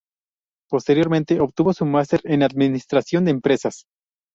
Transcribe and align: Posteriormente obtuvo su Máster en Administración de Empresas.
Posteriormente 0.67 1.39
obtuvo 1.41 1.73
su 1.73 1.85
Máster 1.85 2.21
en 2.23 2.41
Administración 2.41 3.23
de 3.25 3.29
Empresas. 3.29 3.85